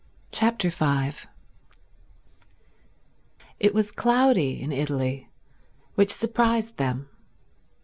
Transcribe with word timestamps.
Chapter 0.31 0.71
5 0.71 1.27
It 3.59 3.75
was 3.75 3.91
cloudy 3.91 4.59
in 4.59 4.71
Italy, 4.71 5.29
which 5.93 6.11
surprised 6.11 6.77
them. 6.77 7.07